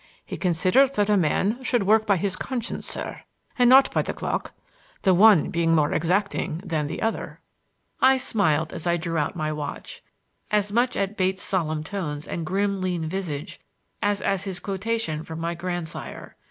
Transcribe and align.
He 0.25 0.35
considered 0.35 0.95
that 0.95 1.11
a 1.11 1.15
man 1.15 1.63
should 1.63 1.83
work 1.83 2.07
by 2.07 2.17
his 2.17 2.35
conscience, 2.35 2.87
sir, 2.87 3.21
and 3.59 3.69
not 3.69 3.93
by 3.93 4.01
the 4.01 4.15
clock,—the 4.15 5.13
one 5.13 5.51
being 5.51 5.75
more 5.75 5.93
exacting 5.93 6.57
than 6.65 6.87
the 6.87 7.03
other." 7.03 7.39
I 8.01 8.17
smiled 8.17 8.73
as 8.73 8.87
I 8.87 8.97
drew 8.97 9.19
out 9.19 9.35
my 9.35 9.53
watch,—as 9.53 10.71
much 10.71 10.97
at 10.97 11.17
Bates' 11.17 11.43
solemn 11.43 11.83
tones 11.83 12.25
and 12.25 12.47
grim 12.47 12.81
lean 12.81 13.05
visage 13.07 13.59
as 14.01 14.23
at 14.23 14.41
his 14.41 14.59
quotation 14.59 15.23
from 15.23 15.39
my 15.39 15.53
grandsire. 15.53 16.35